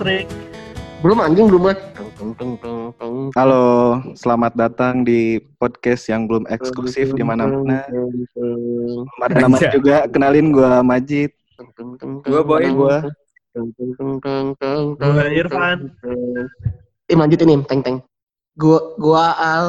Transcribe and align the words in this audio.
listrik. 0.00 0.26
Belum 1.04 1.20
anjing 1.20 1.48
belum 1.52 1.76
tung. 2.36 2.56
Halo, 3.36 4.00
selamat 4.16 4.52
datang 4.56 5.04
di 5.04 5.40
podcast 5.60 6.08
yang 6.08 6.24
belum 6.24 6.48
eksklusif 6.48 7.12
di 7.12 7.20
mana-mana. 7.20 7.84
Ada 9.20 9.44
nama 9.44 9.56
juga, 9.68 10.08
kenalin 10.08 10.56
gua 10.56 10.80
Majid. 10.80 11.36
Gua 12.24 12.40
Boy. 12.40 12.72
Gua. 12.72 13.04
Gua 14.96 15.24
Irfan. 15.28 15.92
Eh 17.04 17.16
lanjutin 17.16 17.44
nih, 17.52 17.60
teng 17.68 17.80
teng. 17.84 17.96
Gua 18.56 18.96
gua 18.96 19.36
Al. 19.36 19.66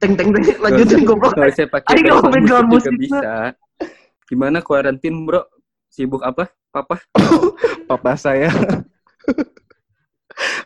Teng 0.00 0.16
teng 0.16 0.32
teng 0.32 0.44
lanjutin 0.64 1.04
goblok. 1.04 1.36
Kalau 1.36 1.52
saya 1.52 1.68
pakai 1.68 2.08
Ayo, 2.08 2.24
background 2.24 2.68
musik, 2.72 2.92
bisa. 2.96 3.52
Gimana 4.32 4.64
kuarantin, 4.64 5.28
Bro? 5.28 5.44
Sibuk 5.92 6.24
apa? 6.24 6.48
Papa? 6.72 7.00
Papa 7.88 8.16
saya. 8.16 8.48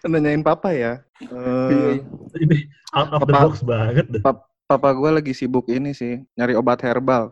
Nanyain 0.05 0.43
papa 0.43 0.75
ya. 0.75 0.99
Eh, 1.21 2.03
Ini 2.35 2.57
out 2.91 3.11
of 3.13 3.23
the 3.23 3.33
Apa? 3.33 3.43
box 3.47 3.63
banget 3.63 4.07
deh. 4.11 4.23
papa 4.67 4.89
gua 4.91 5.15
lagi 5.15 5.31
sibuk 5.31 5.69
ini 5.69 5.93
sih, 5.93 6.25
nyari 6.33 6.57
obat 6.57 6.81
herbal. 6.81 7.31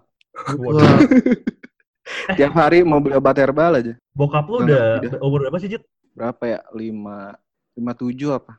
Tiap 2.31 2.53
hari 2.53 2.83
mau 2.83 2.99
beli 2.99 3.15
obat 3.15 3.37
herbal 3.37 3.73
aja. 3.77 3.95
Bokap 4.13 4.47
lu 4.47 4.63
Udah, 4.63 4.99
udah 5.01 5.11
umur 5.21 5.47
berapa 5.47 5.59
sih, 5.59 5.71
Jit? 5.71 5.83
Berapa 6.13 6.43
ya? 6.45 6.59
Lima, 6.71 7.35
lima 7.73 7.93
tujuh 7.93 8.35
apa? 8.35 8.59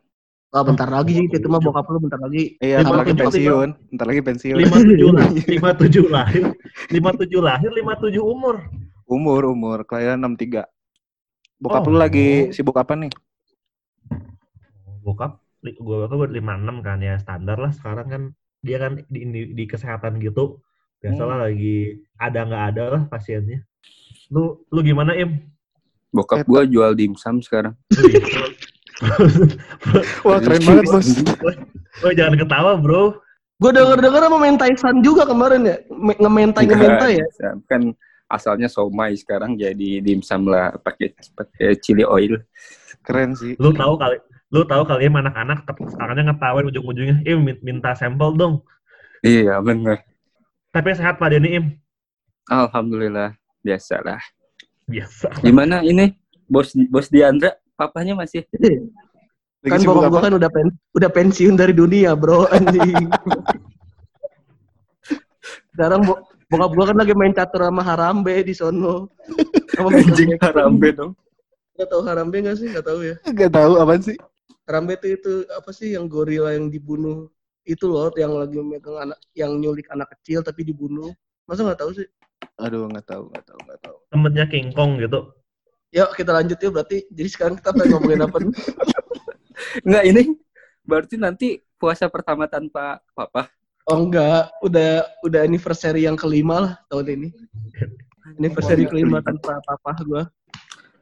ah, 0.51 0.67
bentar 0.67 0.83
lagi 0.83 1.15
sih 1.15 1.31
itu 1.31 1.47
mah 1.47 1.63
bokap 1.63 1.87
lu 1.87 2.03
bentar 2.03 2.19
lagi. 2.19 2.59
Iya, 2.59 2.83
bentar 2.83 3.07
lagi 3.07 3.13
pensiun. 3.15 3.69
Bentar 3.87 4.05
lagi 4.05 4.19
pensiun. 4.21 4.57
Lima 4.59 4.77
tujuh 4.83 5.09
lah, 5.09 5.27
lima 5.55 5.69
tujuh 5.71 6.05
lahir, 6.11 6.43
lima 6.91 7.11
tujuh 7.15 7.39
lahir, 7.39 7.71
lima 7.71 7.93
tujuh 7.95 8.19
umur. 8.19 8.55
Umur, 9.07 9.41
umur. 9.47 9.87
Kelahiran 9.87 10.19
63. 10.19 10.67
Bokap 11.55 11.83
Oh. 11.83 11.91
lu 11.91 11.97
lagi 11.99 12.51
sibuk 12.51 12.75
apa 12.75 12.99
nih? 12.99 13.11
Bokap, 15.01 15.41
gua 15.81 16.05
bakal 16.05 16.21
buat 16.21 16.31
lima 16.31 16.53
enam 16.57 16.85
kan 16.85 17.01
ya 17.01 17.17
standar 17.17 17.57
lah. 17.57 17.73
Sekarang 17.73 18.07
kan 18.07 18.21
dia 18.61 18.77
kan 18.77 19.01
di, 19.09 19.19
di, 19.25 19.41
di 19.57 19.63
kesehatan 19.65 20.21
gitu. 20.21 20.61
Biasalah 21.01 21.49
lagi 21.49 21.97
ada 22.21 22.45
nggak 22.45 22.63
ada 22.73 22.83
lah 22.93 23.01
pasiennya. 23.09 23.65
Lu 24.29 24.61
lu 24.69 24.79
gimana 24.85 25.17
Im? 25.17 25.49
Bokap 26.13 26.45
gua 26.45 26.61
jual 26.69 26.93
dimsum 26.93 27.41
sekarang. 27.41 27.73
Wah, 30.27 30.37
keren 30.37 30.61
banget, 30.61 30.85
Bos. 30.85 31.09
Oh 32.05 32.13
jangan 32.13 32.37
ketawa 32.37 32.77
bro. 32.77 33.17
Gua 33.57 33.71
denger 33.73 33.97
denger 34.01 34.21
sama 34.25 34.57
Tyson 34.57 34.95
juga 35.01 35.25
kemarin 35.25 35.61
ya. 35.65 35.77
Me- 35.89 36.17
Ngementai 36.17 36.63
ngementai 36.69 37.11
ya. 37.21 37.25
Enggak, 37.25 37.53
Kan 37.65 37.81
asalnya 38.31 38.71
somai 38.71 39.17
sekarang 39.17 39.57
jadi 39.57 40.01
dimsum 40.01 40.49
lah 40.49 40.77
pakai 40.77 41.13
pakai 41.33 41.77
chili 41.81 42.05
oil. 42.05 42.37
Keren 43.01 43.33
sih. 43.33 43.57
Lu 43.57 43.73
tahu 43.73 43.97
kali, 43.97 44.21
lu 44.51 44.67
tahu 44.67 44.83
kali 44.83 45.07
Im, 45.07 45.15
anak-anak 45.15 45.63
sekarangnya 45.95 46.35
ngetawain 46.35 46.67
ujung-ujungnya, 46.67 47.23
Im 47.23 47.39
min- 47.47 47.63
minta 47.63 47.95
sampel 47.95 48.35
dong. 48.35 48.59
Iya, 49.23 49.63
bener. 49.63 50.03
Tapi 50.75 50.91
sehat 50.91 51.15
Pak 51.15 51.31
Denny 51.31 51.55
Im. 51.55 51.65
Alhamdulillah, 52.51 53.31
biasalah. 53.63 54.19
Biasa. 54.91 55.31
Gimana 55.39 55.79
ini? 55.87 56.11
Bos 56.51 56.75
Bos 56.91 57.07
Diandra, 57.07 57.55
papanya 57.79 58.11
masih 58.11 58.43
Lagi 59.61 59.71
Kan 59.71 59.79
bokap 59.87 60.09
gua 60.09 60.19
apa? 60.19 60.25
kan 60.27 60.33
udah 60.35 60.49
pen 60.51 60.67
udah 60.97 61.09
pensiun 61.13 61.55
dari 61.55 61.71
dunia, 61.71 62.11
Bro. 62.17 62.49
Anjing. 62.51 63.07
Sekarang 65.71 66.03
bo- 66.03 66.27
bokap 66.51 66.71
gua 66.75 66.85
kan 66.91 66.97
lagi 66.99 67.13
main 67.15 67.31
catur 67.31 67.69
sama 67.69 67.85
Harambe 67.85 68.35
di 68.43 68.51
sono. 68.51 69.07
Sama 69.71 69.95
anjing 70.01 70.35
harambe 70.43 70.91
dong. 70.91 71.15
Gak 71.79 71.87
tahu 71.87 72.01
Harambe 72.03 72.43
gak 72.43 72.57
sih? 72.59 72.67
Gak 72.73 72.83
tahu 72.83 72.99
ya. 73.05 73.15
Gak 73.31 73.51
tahu 73.55 73.79
apaan 73.79 74.01
sih. 74.03 74.17
Harambe 74.65 74.95
itu 74.97 75.07
itu 75.17 75.33
apa 75.51 75.69
sih 75.73 75.97
yang 75.97 76.05
gorila 76.05 76.53
yang 76.53 76.69
dibunuh 76.69 77.27
itu 77.65 77.85
loh 77.85 78.09
yang 78.17 78.33
lagi 78.33 78.57
megang 78.57 78.97
anak 78.97 79.19
yang 79.37 79.57
nyulik 79.61 79.89
anak 79.93 80.09
kecil 80.17 80.41
tapi 80.41 80.65
dibunuh. 80.65 81.13
Masa 81.45 81.65
nggak 81.65 81.81
tahu 81.81 81.91
sih? 81.97 82.07
Aduh, 82.57 82.89
nggak 82.89 83.05
tahu, 83.05 83.29
nggak 83.29 83.45
tahu, 83.45 83.59
nggak 83.65 83.79
tahu. 83.85 83.97
Temennya 84.09 84.45
King 84.49 84.69
Kong 84.73 84.97
gitu. 84.97 85.29
Yuk 85.91 86.09
kita 86.15 86.31
lanjut 86.31 86.57
ya 86.57 86.69
berarti. 86.71 86.97
Jadi 87.11 87.29
sekarang 87.29 87.55
kita 87.59 87.69
pengen 87.75 87.89
ngomongin 87.97 88.21
apa? 88.23 88.37
Enggak 89.83 90.03
ini 90.09 90.21
berarti 90.87 91.15
nanti 91.19 91.47
puasa 91.75 92.07
pertama 92.07 92.47
tanpa 92.47 93.03
papa. 93.11 93.51
Oh 93.89 93.97
enggak, 93.97 94.53
udah 94.61 95.03
udah 95.25 95.41
anniversary 95.41 96.05
yang 96.05 96.15
kelima 96.15 96.55
lah 96.63 96.73
tahun 96.87 97.17
ini. 97.17 97.29
Anniversary 98.39 98.85
kelima 98.87 99.19
tanpa 99.19 99.59
papa 99.65 99.91
gua. 100.05 100.23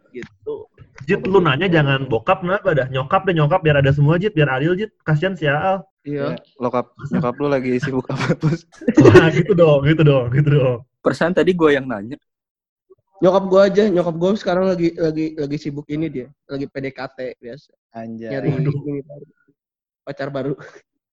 Gitu. 0.09 0.55
Jit, 1.05 1.21
lu 1.23 1.39
nanya 1.39 1.67
jangan 1.67 2.05
bokap 2.05 2.43
kenapa 2.43 2.75
dah? 2.75 2.87
Nyokap 2.89 3.23
deh 3.23 3.35
nyokap 3.35 3.59
biar 3.61 3.79
ada 3.79 3.91
semua 3.91 4.17
Jit, 4.17 4.33
biar 4.33 4.49
adil 4.51 4.75
Jit. 4.75 4.91
Kasihan 5.01 5.33
si 5.33 5.47
Aal. 5.47 5.85
Iya. 6.03 6.35
Ya, 6.35 6.39
lokap, 6.57 6.95
nyokap 7.11 7.35
lu 7.37 7.47
lagi 7.47 7.75
sibuk 7.77 8.07
apa, 8.07 8.33
Bos? 8.41 8.63
Wah, 9.03 9.27
gitu 9.29 9.51
dong, 9.51 9.83
gitu 9.83 10.01
dong, 10.01 10.31
gitu 10.31 10.49
dong. 10.49 10.77
Perasaan 10.99 11.31
tadi 11.31 11.51
gua 11.51 11.75
yang 11.75 11.85
nanya. 11.85 12.15
Nyokap 13.19 13.43
gua 13.47 13.61
aja, 13.67 13.83
nyokap 13.85 14.15
gua 14.15 14.31
sekarang 14.33 14.63
lagi 14.65 14.95
lagi 14.95 15.35
lagi 15.35 15.57
sibuk 15.59 15.83
ini 15.91 16.07
dia, 16.07 16.27
lagi 16.47 16.65
PDKT 16.65 17.35
biasa, 17.35 17.69
Anjay. 17.99 18.31
nyari 18.31 18.47
Waduh. 18.47 18.75
ini 18.87 19.01
baru. 19.03 19.25
pacar 20.01 20.29
baru. 20.31 20.53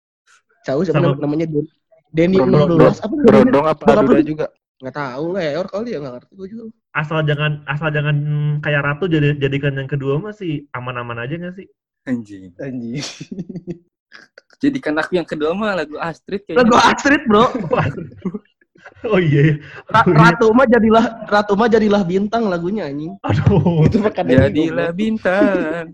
Tahu 0.67 0.81
siapa 0.83 0.99
Sama- 0.99 1.15
nam- 1.15 1.23
namanya 1.23 1.47
Den 1.51 1.67
Denny 2.11 2.39
16 2.39 3.03
apa? 3.05 3.15
Berondong 3.27 3.67
apa 3.67 3.83
Aduda 3.93 4.23
juga? 4.23 4.47
Nggak 4.77 4.97
tahu 4.97 5.25
leor 5.33 5.67
kali 5.73 5.97
ya 5.97 5.99
nggak 6.05 6.15
ngerti 6.21 6.33
gua 6.37 6.47
juga. 6.53 6.63
Asal 6.93 7.19
jangan 7.25 7.53
asal 7.65 7.89
jangan 7.93 8.17
kayak 8.61 8.83
ratu 8.85 9.05
jadi 9.09 9.37
jadikan 9.41 9.77
yang 9.77 9.89
kedua 9.89 10.21
mah 10.21 10.33
sih 10.37 10.69
aman-aman 10.73 11.25
aja 11.25 11.37
gak 11.37 11.57
sih? 11.61 11.67
Anjing. 12.09 12.53
Anjing. 12.61 13.01
Jadikan 14.63 14.97
aku 14.97 15.21
yang 15.21 15.29
kedua 15.29 15.53
mah 15.53 15.77
lagu 15.77 16.01
Astrid 16.01 16.49
Lagu 16.57 16.73
kayaknya. 16.73 16.93
Astrid, 16.93 17.23
Bro. 17.29 17.45
Oh 19.03 19.19
iya. 19.19 19.51
iya. 19.51 19.55
Ra- 19.91 20.07
Ratu 20.07 20.47
mah 20.55 20.63
jadilah 20.71 21.05
Ratu 21.27 21.59
mah 21.59 21.67
jadilah 21.67 22.07
bintang 22.07 22.47
lagunya 22.47 22.87
anjing. 22.87 23.19
Aduh. 23.27 23.83
Itu 23.83 23.99
mah 23.99 24.15
KDI. 24.15 24.47
Jadilah 24.47 24.91
bintang. 24.95 25.93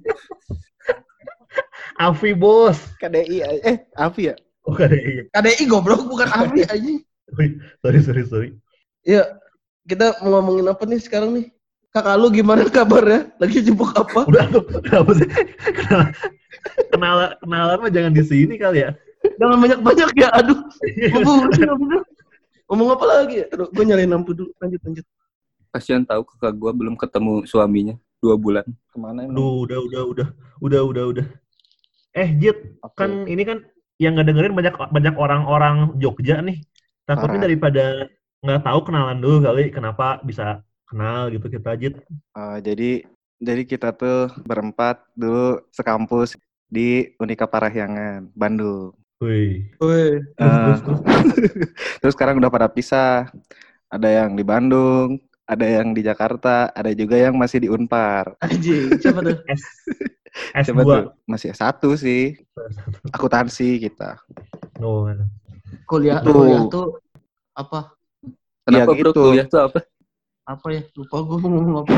Afi 2.06 2.37
bos. 2.37 2.78
KDI. 3.00 3.65
Eh, 3.65 3.76
Afi 3.97 4.28
ya? 4.28 4.34
Oh 4.69 4.76
iya. 4.76 5.25
KDI 5.32 5.65
goblok 5.66 6.04
bukan 6.04 6.28
Avi 6.31 6.69
anjing. 6.69 7.00
Wih, 7.32 7.56
sorry 7.81 8.00
sorry 8.04 8.22
sorry. 8.28 8.48
Iya, 9.03 9.39
kita 9.87 10.23
mau 10.23 10.39
ngomongin 10.39 10.71
apa 10.71 10.83
nih 10.87 11.01
sekarang 11.03 11.31
nih? 11.35 11.47
Kakak 11.93 12.17
lu 12.17 12.33
gimana 12.33 12.65
kabarnya? 12.71 13.35
Lagi 13.37 13.67
sibuk 13.67 13.93
apa? 13.93 14.25
Udah 14.25 14.49
tuh, 14.49 14.65
kenapa 14.81 15.13
sih? 15.19 15.29
Kenal, 15.77 16.03
kenalan, 16.89 17.31
kenalan 17.43 17.77
mah 17.83 17.91
jangan 17.93 18.13
di 18.17 18.25
sini 18.25 18.55
kali 18.57 18.87
ya. 18.87 18.97
Jangan 19.37 19.59
banyak-banyak 19.61 20.11
ya, 20.17 20.29
aduh. 20.33 20.59
Ngomong, 21.19 21.41
ngomong 22.71 22.89
apa 22.97 23.05
lagi 23.05 23.45
ya? 23.45 23.47
Aduh, 23.53 23.69
gue 23.69 23.85
nyalain 23.85 24.09
lampu 24.09 24.33
dulu. 24.33 24.51
Lanjut, 24.63 24.81
lanjut. 24.87 25.07
Kasihan 25.73 26.05
tahu 26.05 26.25
kakak 26.29 26.53
gua 26.57 26.73
belum 26.77 27.01
ketemu 27.01 27.49
suaminya 27.49 27.97
dua 28.21 28.37
bulan. 28.37 28.65
Ke 28.93 28.97
mana 29.01 29.25
emang? 29.25 29.37
Aduh, 29.37 29.65
udah, 29.65 29.79
udah, 29.81 30.03
udah, 30.05 30.29
udah, 30.63 30.81
udah, 30.84 31.05
udah. 31.17 31.27
Eh, 32.13 32.29
Jit, 32.37 32.77
Oke. 32.84 32.97
kan 32.97 33.25
ini 33.25 33.41
kan 33.43 33.65
yang 33.97 34.21
ngedengerin 34.21 34.53
banyak 34.53 34.77
banyak 34.77 35.15
orang-orang 35.17 35.97
Jogja 35.97 36.45
nih. 36.45 36.61
Takutnya 37.09 37.41
Parah. 37.41 37.45
daripada 37.49 37.84
nggak 38.42 38.62
tahu 38.62 38.78
kenalan 38.82 39.19
dulu 39.22 39.38
kali, 39.41 39.70
kenapa 39.70 40.19
bisa 40.20 40.60
kenal 40.84 41.30
gitu 41.30 41.47
kita 41.47 41.78
Jit. 41.78 41.94
Eh, 42.34 42.59
jadi 42.60 42.91
jadi 43.39 43.62
kita 43.62 43.94
tuh 43.94 44.30
berempat 44.42 45.03
dulu 45.15 45.62
sekampus 45.71 46.34
di 46.66 47.15
Unika 47.18 47.47
Parahyangan, 47.47 48.27
Bandung. 48.34 48.92
Wih. 49.22 49.71
Woi, 49.78 50.18
Eh, 50.18 50.74
terus 52.03 52.12
sekarang 52.12 52.42
udah 52.42 52.50
pada 52.50 52.66
pisah. 52.66 53.30
Ada 53.86 54.24
yang 54.24 54.34
di 54.34 54.42
Bandung, 54.42 55.21
ada 55.45 55.62
yang 55.62 55.92
di 55.92 56.00
Jakarta, 56.00 56.72
ada 56.72 56.91
juga 56.91 57.15
yang 57.15 57.36
masih 57.36 57.60
di 57.60 57.68
Unpar. 57.68 58.34
anjing. 58.41 58.98
Siapa 58.98 59.21
tuh? 59.21 59.36
S 59.53 59.62
Siapa 60.65 60.80
S2. 60.80 60.88
tuh? 60.88 61.04
Masih 61.28 61.53
S1 61.53 61.77
sih. 61.95 62.24
Akuntansi 63.15 63.77
kita. 63.78 64.16
No. 64.80 65.06
Kuliah, 65.84 66.24
Tuh. 66.24 66.33
kuliah 66.33 66.62
tuh 66.66 66.86
apa? 67.53 67.92
Kenapa 68.72 68.89
Ya, 68.89 68.97
bro 68.97 69.10
gitu. 69.13 69.22
kuliah 69.28 69.47
tuh 69.47 69.60
apa? 69.63 69.78
Apa 70.42 70.66
ya? 70.69 70.83
Lupa 70.97 71.16
gue 71.22 71.36
mau 71.39 71.51
ngomong 71.53 71.77
apa. 71.84 71.95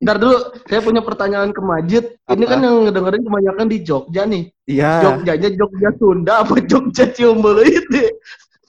Ntar 0.00 0.16
dulu, 0.18 0.36
saya 0.66 0.80
punya 0.80 1.00
pertanyaan 1.00 1.50
ke 1.50 1.60
Majid. 1.60 2.04
Ini 2.26 2.44
Apa? 2.44 2.50
kan 2.50 2.58
yang 2.60 2.76
ngedengerin 2.84 3.22
kebanyakan 3.24 3.66
di 3.66 3.78
Jogja 3.80 4.22
nih. 4.24 4.44
Iya, 4.66 4.90
Jogjanya 5.00 5.48
Jogja 5.56 5.90
Sunda 5.96 6.32
apa 6.42 6.54
Jogja 6.60 7.04
Ciumbuleuit 7.08 7.84
deh? 7.88 8.10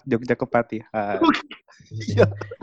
Jogja 0.08 0.34
Kepatihan. 0.34 1.20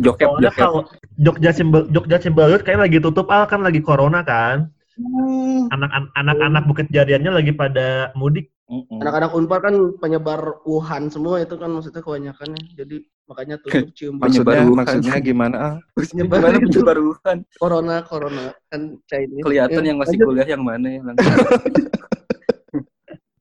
Jokep, 0.00 0.24
Soalnya 0.24 0.48
jokep. 0.48 0.56
kalau 0.56 0.80
Jogja 1.20 1.50
Simbol 1.52 1.84
Jogja 1.92 2.16
Cimbaluyut 2.16 2.64
kayak 2.64 2.88
lagi 2.88 2.96
tutup 2.96 3.28
al 3.28 3.44
kan 3.44 3.60
lagi 3.60 3.84
corona 3.84 4.24
kan. 4.24 4.72
Hmm. 4.96 5.68
Anak 5.68 5.90
anak-anak 6.16 6.64
Bukit 6.64 6.88
Jariannya 6.88 7.30
lagi 7.30 7.52
pada 7.52 8.10
mudik. 8.16 8.48
Mm-mm. 8.68 9.00
Anak-anak 9.00 9.32
Unpar 9.32 9.64
kan 9.64 9.74
penyebar 9.96 10.60
Wuhan 10.62 11.08
semua 11.08 11.40
itu 11.40 11.56
kan 11.56 11.72
maksudnya 11.72 12.04
kebanyakan 12.04 12.52
ya. 12.52 12.84
Jadi 12.84 12.96
makanya 13.24 13.56
tutup 13.58 13.88
cium 13.96 14.20
Maksudnya, 14.20 14.44
Penyebar 14.44 14.56
Wuhan. 14.62 14.76
maksudnya 14.76 15.14
gimana? 15.18 15.56
ah? 15.56 15.74
Nyebar 16.12 16.36
Gimana 16.38 16.58
penyebar 16.60 16.96
Wuhan? 17.00 17.36
corona 17.56 17.96
corona 18.04 18.44
kan 18.68 18.80
Chinese. 19.04 19.40
Kelihatan 19.40 19.80
Ya, 19.80 19.88
yang 19.88 19.98
masih 19.98 20.14
lanjut. 20.14 20.26
kuliah 20.28 20.48
yang 20.48 20.62
mana 20.62 20.86
ya 20.86 21.00
langsung. 21.00 21.34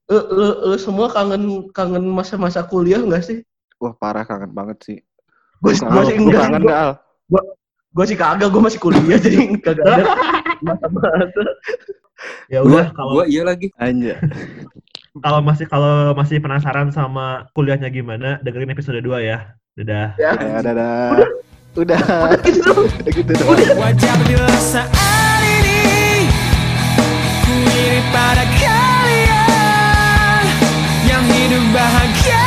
Lu, 0.08 0.20
lu, 0.32 0.46
lu 0.64 0.76
semua 0.80 1.12
kangen 1.12 1.42
kangen 1.70 2.04
masa-masa 2.08 2.64
kuliah 2.64 2.96
nggak 2.96 3.20
sih? 3.20 3.38
Wah 3.76 3.92
parah 3.92 4.24
kangen 4.24 4.56
banget 4.56 4.80
sih. 4.80 4.98
Gue 5.60 5.76
masih 5.76 6.16
lu 6.16 6.32
enggak. 6.32 6.40
kangen 6.40 6.62
Gue 6.64 6.72
gak 6.72 6.80
Al? 6.80 8.08
sih 8.08 8.16
kagak, 8.16 8.48
gue 8.48 8.62
masih 8.64 8.80
kuliah 8.80 9.18
jadi 9.28 9.36
kagak 9.60 9.84
ada 9.84 10.04
masa-masa. 10.64 11.42
Ya 12.48 12.64
udah 12.64 12.88
kalau 12.90 13.20
gua 13.20 13.24
iya 13.28 13.44
lagi. 13.44 13.68
Anjay. 13.76 14.16
Kalau 15.22 15.40
masih 15.44 15.66
kalau 15.68 16.14
masih 16.14 16.38
penasaran 16.42 16.88
sama 16.94 17.46
kuliahnya 17.52 17.90
gimana, 17.90 18.38
dengerin 18.42 18.72
episode 18.72 19.00
2 19.00 19.22
ya. 19.22 19.54
Dadah. 19.78 20.18
Ya, 20.18 20.34
Ya, 20.34 20.58
dadah. 20.58 21.14
Udah. 21.78 22.00
udah 22.02 22.40
gitu. 22.42 22.72
Udah 22.74 23.12
gitu. 23.14 23.32
Wajah 23.82 24.14
saat 24.58 25.42
ini 25.46 26.26
Ku 27.46 27.54
iri 27.54 28.02
pada 28.10 28.42
kalian 28.58 30.42
Yang 31.06 31.24
hidup 31.30 31.64
bahagia 31.70 32.37